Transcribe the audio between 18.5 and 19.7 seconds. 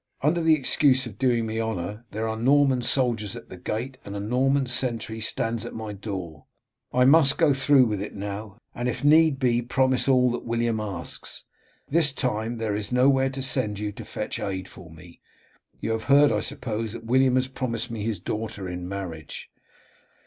in marriage?"